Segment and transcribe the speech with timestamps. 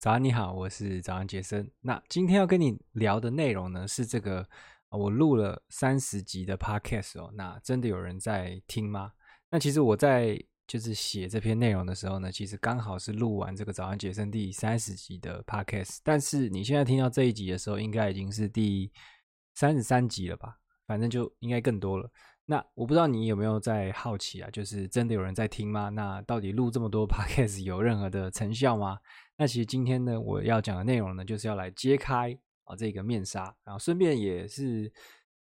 [0.00, 1.70] 早安，你好，我是早安杰森。
[1.82, 4.48] 那今天要跟你聊的内容呢，是这个
[4.88, 7.30] 我录了三十集的 podcast 哦。
[7.34, 9.12] 那真的有人在听吗？
[9.50, 15.98] 那其实我在就是写这篇内容的时候呢，其实刚好是录完这个早安杰森第三十集的 podcast。
[16.02, 18.90] 但是你现在听到这一集的时候，应该已经是第
[19.54, 20.56] 三十三集了吧？
[20.86, 22.10] 反正就应该更多了。
[22.50, 24.50] 那我不知道你有没有在好奇啊？
[24.50, 25.88] 就是真的有人在听吗？
[25.88, 28.98] 那到底录这么多 podcast 有任何的成效吗？
[29.36, 34.92] 那其实今天呢，我要讲的内容呢，就是要来揭开啊这个面纱，然后顺便也是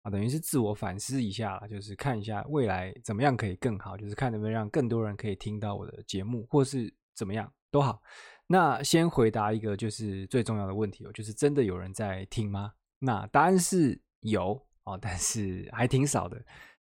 [0.03, 8.01] 啊，等于是自我反思一下，就是看一下未来怎么样可以更好，就是看能不能让更多人可以听到我的节目，或是怎么样都好。
[8.47, 12.71] 那先回答一个就是最重要的问题哦，就是真的有人在听吗？
[12.97, 16.41] 那答案是有哦，但是还挺少的。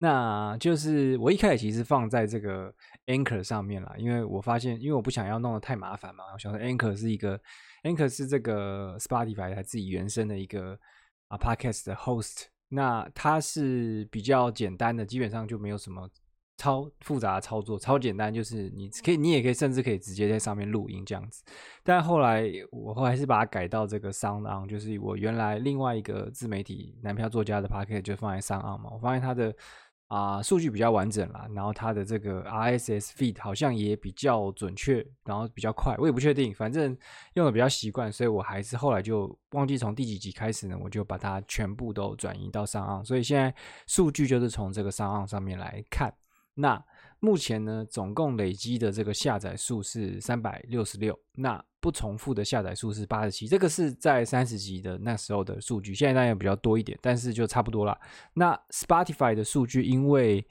[0.04, 2.70] 那就是我一开始其实放在这个
[3.06, 7.40] Anchor 上面啦，因为我发现，因为我不想要弄得太麻烦嘛，我想说 Anchor 是一个
[7.84, 10.78] Anchor 是这个 Spotify 它自己原生的一个
[11.30, 16.10] 啊 Podcast 的 host，那它是比较简单的，基本上就没有什么。
[16.56, 21.44] 超复杂的操作，超简单，就是你可以，你也可以，甚至可以直接在上面录音这样子。
[21.84, 28.92] 但后来我后来是把它改到这个 SoundOn，就是我原来另外一个自媒体男票作家的 Podcast 就放在 SoundOn 嘛。
[28.94, 29.54] 我发现它的
[30.08, 35.96] 啊、数据比较完整啦，然后它的这个 RSS feed 好像也比较准确，然后比较快。
[35.98, 36.96] 我也不确定，反正
[37.34, 43.04] 用的比较习惯，所以我还是后来就忘记从第几集开始呢，我就把它全部都转移到上岸。
[43.04, 43.54] 所以现在
[43.88, 46.14] 数据就是从这个上岸上面来看。
[46.56, 46.84] 那
[47.20, 57.98] 目前呢，总共累积的这个下载数是三百六十六，那不重复的下载数是八十七，这个是在三十集的那时候的数据，现在当然比较多一点，但是就差不多啦。
[58.34, 60.46] 那 Spotify 的数据，因为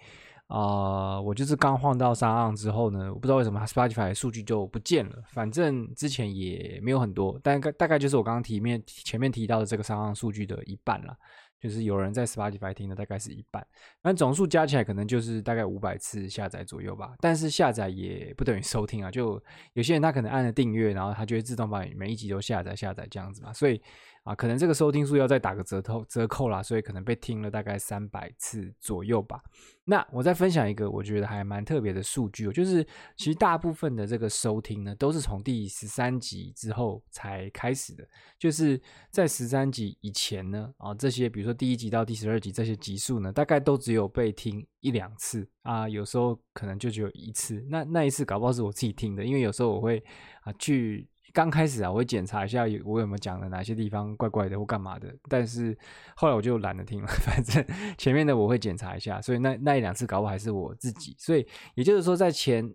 [0.49, 11.17] 啊、我就是刚换到 SoundOn 之后呢，我不知道为什么 Spotify 的数据就不见了，反正之前也没有很多，但大概就是我刚刚提面前面提到的这个 SoundOn 数据的一半了。
[11.63, 13.65] 就是有人在 Spotify 听的大概是一半，
[14.03, 17.15] 那总数加起来可能就是大概五百次下载左右吧。
[17.21, 19.41] 但是下载也不等于收听啊，就
[19.75, 23.81] 有些人他可能按了订阅，然后他就会自动把每一集都下载下载这样子嘛，所以。
[24.23, 29.43] 啊，可能这个收听数要再打个折扣折扣啦，所以可能被听了大概三百次左右吧。
[29.85, 38.09] 那我再分享一个我觉得还蛮特别的数据，就是其实大部分的这个收听呢，都是从第十三集之后才开始的。
[38.39, 47.67] 就是在十三集以前呢，啊，这些比如说第一集到第十二集这些集数呢，大概都只有被听一两次啊，有时候可能就只有一次。
[47.69, 50.01] 那那一次搞不好是我自己听的，因为有时候我会
[50.43, 51.09] 啊去。
[51.33, 55.77] 刚开始啊，我会检查一下我有没有讲的哪些地方怪怪的或干嘛的，但是
[56.15, 57.65] 后来我就懒得听了， 反正
[57.97, 62.73] 前面的我会检查一下，所以那那一两次搞不好还是我自己，所以也就是说在前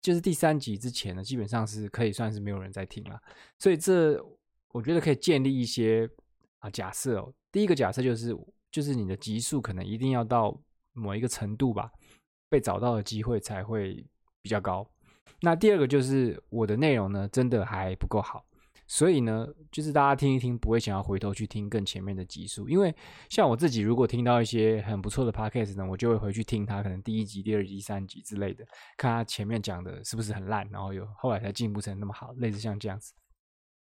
[0.00, 3.20] 就是第三集之前呢，基本上是可以算是没有人在听了，
[3.58, 4.18] 所以这
[4.72, 6.08] 我觉得可以建立一些
[6.60, 8.36] 啊假设哦，第一个假设就是
[8.70, 10.58] 就是你的集数可能一定要到
[10.92, 11.90] 某一个程度吧，
[12.48, 14.04] 被找到的机会才会
[14.40, 14.88] 比较高。
[15.40, 18.44] 那第二个就是我的内容呢，真的还不够好，
[18.86, 22.94] 所以呢，就是大家听一听，不会想要回头去听更前面的集数，因为
[23.28, 28.64] 像我自己，如果听到一些很不错的 podcast 呢，我就会回去听它，可能第一集、第二集、第三集之类的，
[28.96, 33.12] 看它前面讲的是不是很烂，然后有后来才进步成那么好，类似像这样子。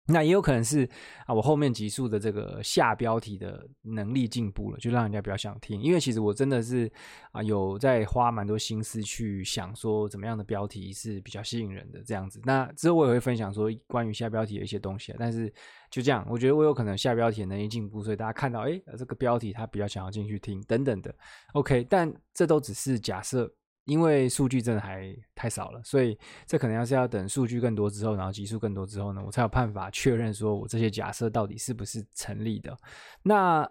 [0.07, 0.88] 那也有可能是
[1.25, 5.81] 啊，我后面集数的这个下标题的能力进步了，就让人家比较想听。
[5.81, 6.91] 因为其实我真的是
[7.31, 12.39] 啊，有在花蛮多心思去想说怎么样的标题是比较吸引人的这样子。
[12.44, 15.11] 那之后我也会分享说关于下标题的一些东西。
[15.17, 15.51] 但是
[15.89, 21.13] 就这样，我觉得我有可能下标题的能力进步，所以大家看到哎，这个标题他比较想要进去听等等的。
[21.53, 23.51] OK，但这都只是假设。
[23.85, 32.75] 因为数据真的还太少了，所以这可能要是要等数据更多之后，然后集数更多之后呢，我才有办法确认说我这些假设到底是不是成立的。
[33.22, 33.69] 那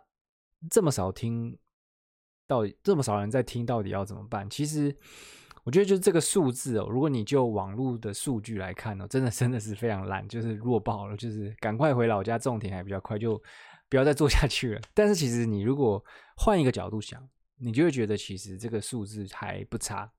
[0.71, 1.59] 这么少听，
[2.47, 4.49] 到底这么少人在听，到底要怎么办？
[4.49, 4.97] 其实
[5.65, 13.37] 我觉得就是这个数字哦，如果你就网络的数据来看哦，真的真的是非常烂，就是弱爆了，就是赶快回老家种田还比较快，就
[13.88, 14.81] 不要再做下去了。
[14.94, 16.05] 但是其实你如果
[16.37, 17.29] 换一个角度想。
[17.56, 20.11] 你就会觉得其实这个数字还不差，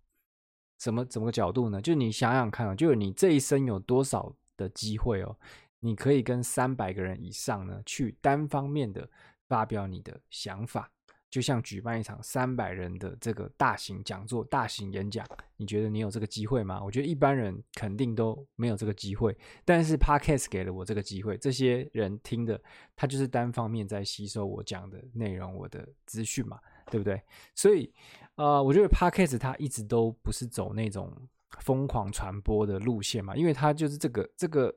[0.78, 1.82] 怎么怎么个角度呢？
[1.82, 5.38] 就你想想看啊，就你这一生有多少的机会哦，
[5.80, 9.10] 你可以跟三百个人以上呢去单方面的
[9.48, 10.90] 发表你的想法，
[11.30, 15.28] 就像举办一场三百人的这个大型讲座、大型演讲，
[15.58, 16.82] 你觉得你有这个机会吗？
[16.84, 22.60] 我觉得一般人肯定都没有这个机会，但是 Podcast 给了我这个机会，这些人听的
[22.96, 26.60] 他就是单方面在吸收我讲的内容、我的资讯嘛。
[26.92, 27.22] 对不对？
[27.56, 27.94] 所以，
[28.36, 31.12] 呃，我觉得 Podcast 它一直都不是走那种
[31.60, 34.74] 疯狂传播的路线嘛，因为它就是这个这个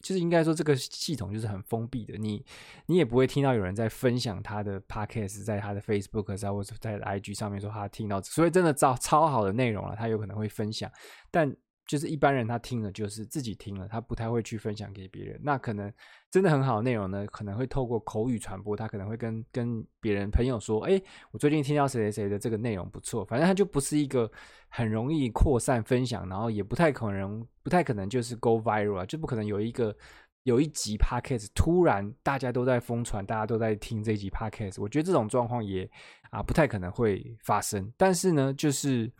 [0.00, 2.44] 就是应该说这个系统就是很封闭的，你
[2.86, 10.90] 你也不会听到有人在分享他的 podcast，在他的 Facebook 上或者在 IG 上面说他听到，所以真的超超好的内容了，他有可能会分享，
[11.30, 11.56] 但。
[11.88, 15.40] 就是一般人他听了就是自己听了，他不太会去分享给别人。
[15.42, 15.90] 那可能
[16.30, 21.00] 真的很好的内容呢，可能会透过口语传播，他可能会跟跟别人朋友说：“哎，
[21.32, 24.30] 我最近听到谁谁谁的这个内容不错。”反正他就不是一个
[24.68, 29.96] 很容易扩散分享，然后也不太可能不太可能就是 go viral 啊，就不可能有一个
[30.42, 34.78] 有一集 podcast 突然大家都在疯传，大家都在听这一集 podcast。
[34.78, 35.90] 我觉得这种状况也
[36.30, 37.90] 啊不太可能会发生。
[37.96, 39.10] 但是呢，就是。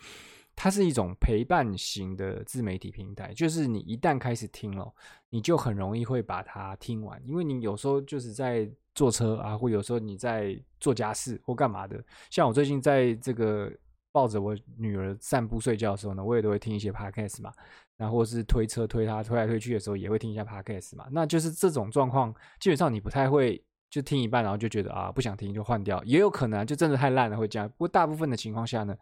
[0.61, 4.93] 它是一种陪伴型的自媒体平台，就是你一旦开始听了，
[5.31, 12.05] 你就很容易会把它听完，因为你有时候就是在坐车啊，或有时候你在做家事或干嘛的。
[12.29, 13.73] 像我最近在这个
[14.11, 17.53] 抱着我女儿散步睡觉的时候呢，我也都会听一些 podcast 嘛，
[17.97, 21.07] 然后是推车推她推来推去的时候，也会听一下 podcast 嘛。
[21.13, 27.69] 那就是这种状况，基本上你不太会就听一半，然后就觉得啊不想听就换掉，也有可能就真的太烂了会这样。
[27.69, 28.93] 不过大部分的情况下呢。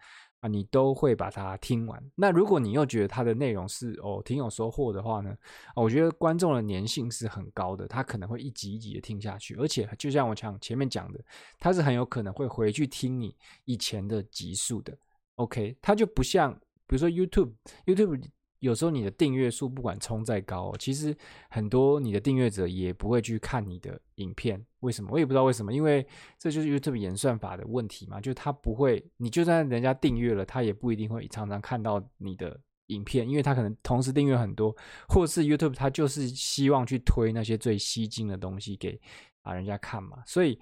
[0.40, 2.02] 啊，你都会把它听完。
[2.14, 5.30] 那如果你又觉得它的内容是哦挺有收获的话呢，
[5.74, 9.54] 啊，我觉得观众的粘性是很高的，他可能会一集一集的听下去。
[9.56, 11.20] 而且就像我讲前面讲的，
[11.58, 13.34] 他是很有可能会回去听你
[13.64, 14.96] 以前的集数的。
[15.36, 16.52] OK，他就不像
[16.86, 18.30] 比如说 YouTube，YouTube。
[18.66, 21.16] 有时候你的订阅数不管冲再高，其实
[21.48, 24.60] 很多你的订阅者也不会去看你的影片。
[24.80, 25.10] 为什么？
[25.12, 26.04] 我也不知道为什么，因为
[26.36, 28.20] 这就是 YouTube 演算法的问题嘛。
[28.20, 32.58] 就他不会，你就算人家订阅了，他也不一定会常常看到你的
[32.88, 34.76] 影片，因为他可能同时订阅很多，
[35.08, 39.00] 或是 YouTube 他就是希望去推那些最吸睛的东西给
[39.42, 40.18] 啊人家看嘛。
[40.26, 40.58] 所以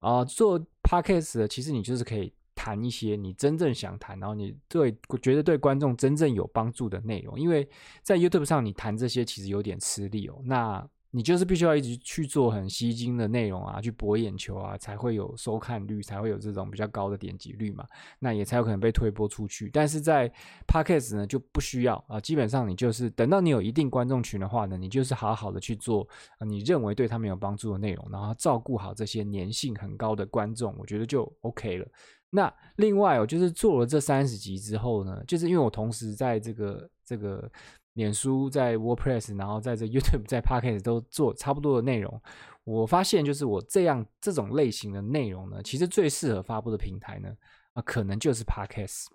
[0.00, 2.32] 啊、做 Podcast 的其实你就是可以。
[2.62, 7.66] 谈一些你真正想谈，然后你对觉得对观众真正有帮助的内容，因为
[8.02, 10.38] 在 YouTube 上你谈这些其实有点吃力哦。
[10.44, 17.84] 那你就是必须要一直去做很吸睛的内容啊，去博眼球啊，才会有收看率，才会有这种比较高的点击率嘛。
[18.18, 19.68] 那也才有可能被推播出去。
[19.72, 20.30] 但是在
[20.66, 26.06] Podcast 呢就不需要啊，基本上你就是等到你有一定观众群的话呢，你就是好好的去做
[26.46, 31.88] 你认为对他们有帮助的内容，然后照顾好这些粘性很高的观众，我觉得就 OK 了。
[32.32, 37.50] 那另外哦，就是做了这三十集之后呢，就是因为我同时在这个这个
[38.00, 42.20] 脸书、在 WordPress，然后在这 YouTube、在 Podcast 都做差不多的内容，
[42.64, 47.28] 我发现就是我这样这种类型的内容呢，其实最适合发布的平台呢，
[47.74, 49.08] 啊，可能就是 Podcast，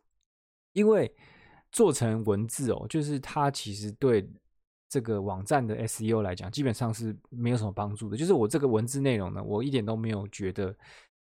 [0.73, 1.11] 因为
[1.71, 4.29] 做成文字哦，就是它其实对
[4.87, 8.15] 这个网站的 SEO 来讲，基本上是没有什么帮助的。
[8.15, 10.75] 就是我这个文字内容呢，我一点都没有觉得。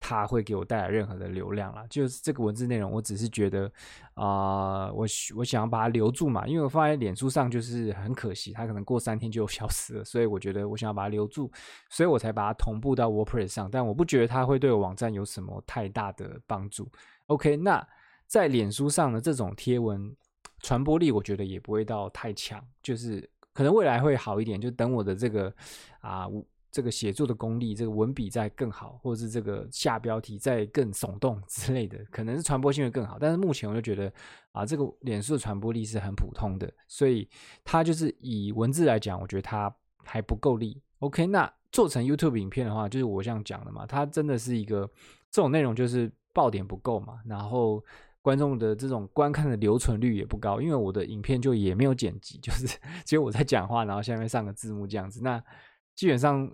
[0.04, 3.70] 它会给我带来任何的流量啦，就是这个文字内容，我只是觉得
[4.14, 5.06] 啊、我
[5.36, 11.48] 我想要把它留住嘛，因为我放在脸书上就是很可惜，它可能过三天就 消失了，所以我觉得我想要把它留住，
[11.88, 16.90] 所以我才把它同步到 WordPress 上，但我不觉得它会对网站有什么太大的帮助。
[17.26, 17.86] OK，那
[18.26, 20.14] 在脸书上的这种贴文
[20.58, 25.54] 传播力，我觉得也不会到太强，就是可能未来会好一点，就等我的这个
[26.00, 26.26] 啊。
[26.72, 33.18] 这个写作的功力，这个文笔再更好，或者是这个下标题再更耸动 之类的，可能是传播性会更好。
[33.20, 34.10] 但是目前我就觉得
[34.52, 37.28] 啊，这个脸书的传播力是很普通的，所以
[37.62, 39.70] 它就是以文字来讲，我觉得它
[40.02, 40.80] 还不够力。
[41.00, 44.90] OK，那做成 YouTube 影片的话，就是我这样讲的嘛，它真的是一个
[45.30, 47.84] 这种内容就是爆点不够嘛，然后
[48.22, 52.66] 观众的这种观看的留存率也不高，因为我的影片就也没有剪辑，就是
[53.04, 55.38] 只有我在讲话，然后下面上个字幕这样子，那
[55.94, 56.50] 基本上。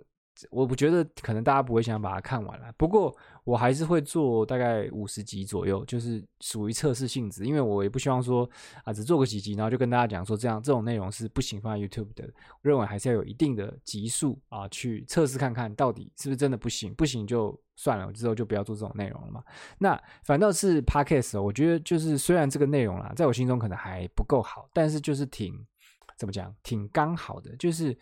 [0.51, 8.49] 我不觉得可能大家不会想把它看完了，不过我还是会做大概五十集左右，就是属于测试性质，因为我也不希望说
[8.83, 19.43] 啊只做个几集，然后就跟大家讲说这样这种内容是不行放在 YouTube 的，我认为还是要有一定的集数啊，去测试看看到底是不是真的不行，不行就算了，之后就不要做这种内容了嘛。
[19.77, 25.53] 那反倒是 Podcast，我觉得就是虽然这个内容啦，在我心中可能还不够好，但是就是挺
[26.17, 27.97] 怎么讲，挺刚好的，就是。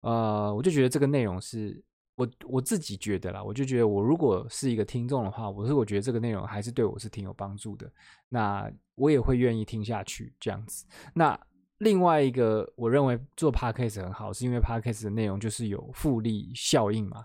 [0.00, 1.82] 呃，我就觉得这个内容是
[2.14, 7.90] 我我自己觉得啦，我就觉得我如果是一个听众的话，我是我觉得这个内容还是对我是挺有帮助的，
[8.28, 10.86] 那我也会愿意听下去这样子。
[11.14, 11.38] 那
[11.78, 17.24] 另外一个我认为做 Podcast 很好，是因为 Podcast 的内容就是有复利效应嘛，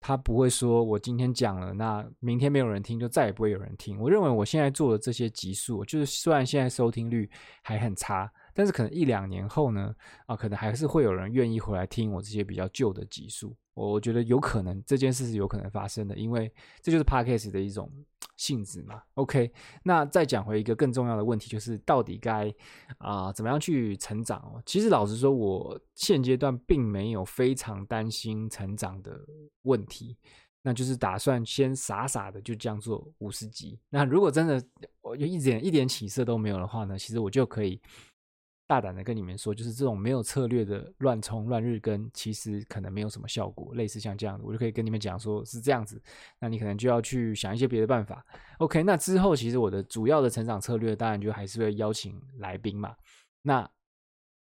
[0.00, 3.98] 他不会说我今天讲了，那明天没有人听，就再也不会有人听。
[3.98, 7.30] 我认为我现在做的这些集数，就是虽然现在收听率
[7.62, 8.30] 还很差。
[8.54, 9.94] 但是可能一两年后呢，
[10.26, 13.54] 啊，可能还是会有人愿意回来听我这些比较旧的集数。
[13.74, 17.90] 我觉得有可能这件事是有可能发生的，因为这就是 Podcast 的一种
[18.36, 19.02] 性质嘛。
[19.14, 19.50] OK，
[19.82, 22.54] 那再讲回一个更重要的问题，就是到底该
[22.98, 24.62] 啊、怎么样去成长哦？
[24.64, 29.18] 其实老实说，我现阶段并没有非常担心成长的
[29.62, 30.16] 问题，
[30.62, 33.76] 那就是打算先傻傻的就这样做五十集。
[33.90, 34.64] 那如果真的
[35.02, 37.80] 我就一点一点起色都没有的话呢，其实我就可以。
[38.66, 43.74] 大胆的跟你们说，就是这种没有策略的乱冲乱日更，其实可能没有什么效果。
[43.74, 46.00] 类似像这样的，我就可以跟你们讲说是这样子。
[46.40, 48.24] 那你可能就要去想一些别的办法。
[48.58, 52.94] OK，那之后其实我的主要的成长策略，当然就还是会邀请来宾嘛。
[53.42, 53.68] 那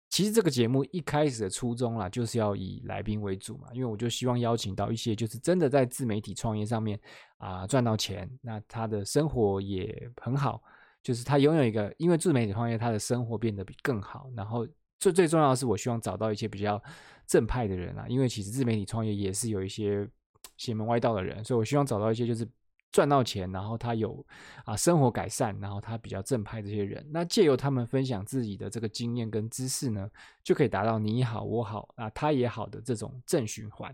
[0.09, 6.99] 其实这个节目一开始的初衷啦，就是要以来宾为主嘛，因为我就希望邀请到一些就是真的在自媒体创业上面
[7.37, 10.63] 啊赚到钱，那他的生活也很好。
[11.03, 14.31] 就是他拥有一个，因为自媒体创业，他的生活变得比更好。
[14.35, 14.65] 然后
[14.99, 16.81] 最最重要的是，我希望找到一些比较
[17.27, 20.09] 正派的人啊，因为其实自媒体创业也是有一些
[20.55, 22.47] 邪门歪道的人，所以我希望找到一些就是
[22.91, 24.25] 赚到钱，然后他有
[24.65, 27.05] 啊生活改善，然后他比较正派这些人。
[27.11, 30.09] 那借由他们分享自己的这个经验跟知识呢，
[30.43, 33.93] 就可以达到你好我好啊他也好的这种正循环。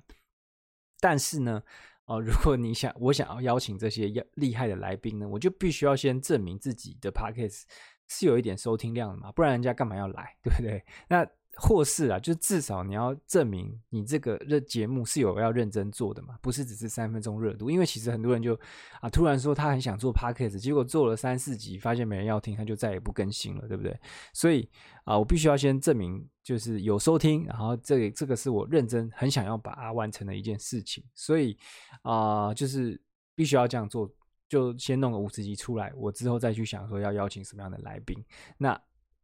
[1.00, 1.64] 但是呢，
[2.10, 7.64] 哦，如果你想我想要邀请这些要厉害的来宾呢，我就必须要先证明自己的 podcast
[8.08, 10.84] 是有一点收听量的嘛，不然人家干嘛要来，对不对？
[11.08, 11.26] 那。
[11.56, 17.70] 或是啊，就至少你要证明你这个热节目是有要认真做的嘛，不是只是三分钟热度。
[17.70, 18.58] 因为其实很多人就
[19.02, 24.00] 啊，突然说他很想做 podcast，结果做了三四集，发现没人要听，他就再也不更新了，对不对？
[24.34, 24.70] 所以
[25.04, 31.04] 啊，我必须要先证明就是有收听，然后这个这个是我认真很想要把它完成的一件事情。
[31.14, 31.58] 所以
[32.04, 33.02] 啊，就是
[33.36, 34.10] 必须要这样做，
[34.48, 38.24] 就先弄个五十集出来，我之后再去想说要邀请什么样的来宾。
[38.58, 38.80] 那。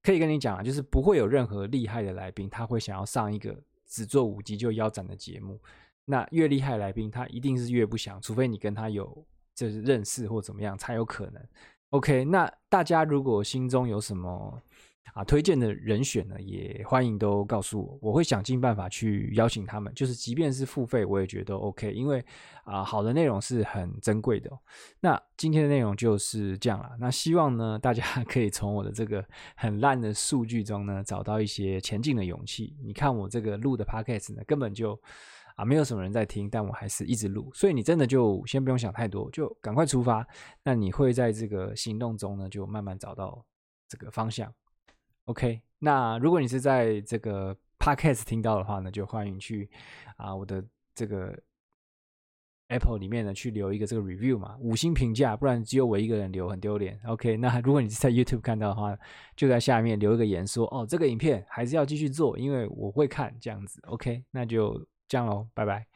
[0.05, 5.59] 可以跟你讲啊，就是不会有任何厉害的来宾，他会想要上一个只做五集就腰斩的节目。
[6.05, 11.43] 那越厉害的来宾，他一定是越不想，除非你跟他有就是认识或怎么样才有可能。
[11.89, 14.61] OK，那大家如果心中有什么？
[15.13, 19.93] 啊，推荐的人选呢，也欢迎都告诉我，我会想尽办法去邀请他们。
[19.93, 22.21] 就是即便是付费，我也觉得 OK，因为
[22.65, 24.51] 啊，好的内容是很珍贵的。
[24.99, 26.89] 那今天的内容就是这样了。
[26.99, 32.75] 那希望呢，大家 可以从我的这个很烂的数据中呢，找到一些前进的勇气。
[32.83, 34.99] 你看我这个录的 Podcast 呢，根本就
[35.55, 37.49] 啊没有什么人在听，但我还是一直录。
[37.53, 40.27] 所以你真的就先不用想太多，就赶快出发。
[40.61, 43.45] 那你会在这个行动中呢，就慢慢找到
[43.87, 44.53] 这个方向。
[45.25, 49.69] OK，那如果你是在这个 Podcast 听到的话呢，就欢迎去
[50.17, 50.63] 啊我的
[50.93, 51.35] 这个
[52.67, 56.99] Apple 里面呢去留一个这个 review 嘛，五星评价，不然只有我一个人留很丢脸。
[57.05, 58.97] OK，那如果你是在 YouTube 看到的话，
[59.35, 63.79] 就在下面留一个言说哦，这个影片还是要继续做，因为我会看这样子。
[63.87, 65.87] OK，那就这样喽，拜拜。